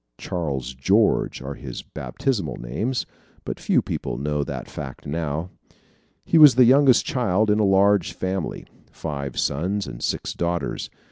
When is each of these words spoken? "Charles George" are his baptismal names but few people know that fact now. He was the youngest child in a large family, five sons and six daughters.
"Charles 0.17 0.73
George" 0.73 1.43
are 1.43 1.53
his 1.53 1.83
baptismal 1.83 2.57
names 2.57 3.05
but 3.45 3.59
few 3.59 3.83
people 3.83 4.17
know 4.17 4.43
that 4.43 4.67
fact 4.67 5.05
now. 5.05 5.51
He 6.25 6.39
was 6.39 6.55
the 6.55 6.65
youngest 6.65 7.05
child 7.05 7.51
in 7.51 7.59
a 7.59 7.63
large 7.63 8.13
family, 8.13 8.65
five 8.91 9.37
sons 9.37 9.85
and 9.85 10.01
six 10.01 10.33
daughters. 10.33 10.89